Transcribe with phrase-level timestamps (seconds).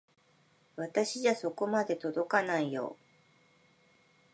[0.77, 2.97] 私じゃそこまで届かないよ。